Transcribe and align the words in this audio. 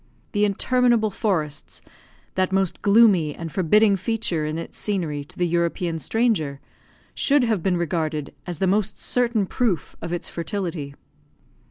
The 0.31 0.45
interminable 0.45 1.11
forests 1.11 1.79
that 2.33 2.51
most 2.51 2.81
gloomy 2.81 3.35
and 3.35 3.51
forbidding 3.51 3.95
feature 3.97 4.47
in 4.47 4.57
its 4.57 4.79
scenery 4.79 5.23
to 5.25 5.37
the 5.37 5.47
European 5.47 5.99
stranger, 5.99 6.59
should 7.13 7.43
have 7.43 7.61
been 7.61 7.77
regarded 7.77 8.33
as 8.47 8.57
the 8.57 8.65
most 8.65 8.97
certain 8.99 9.45
proof 9.45 9.95
of 10.01 10.11
its 10.11 10.27
fertility. 10.27 10.95